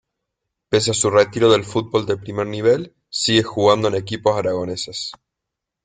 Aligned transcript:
Pese 0.69 0.89
a 0.89 0.93
su 0.95 1.11
retiro 1.11 1.51
del 1.51 1.63
fútbol 1.63 2.07
de 2.07 2.17
primer 2.17 2.47
nivel, 2.47 2.95
sigue 3.11 3.43
jugando 3.43 3.87
en 3.87 3.93
equipos 3.93 4.35
aragoneses. 4.35 5.11